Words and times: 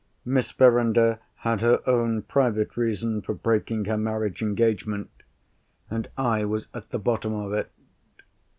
Miss 0.25 0.49
Verinder 0.49 1.19
had 1.41 1.61
her 1.61 1.79
own 1.87 2.23
private 2.23 2.75
reason 2.75 3.21
for 3.21 3.35
breaking 3.35 3.85
her 3.85 3.99
marriage 3.99 4.41
engagement—and 4.41 6.09
I 6.17 6.43
was 6.43 6.67
at 6.73 6.89
the 6.89 6.97
bottom 6.97 7.35
of 7.35 7.53
it. 7.53 7.69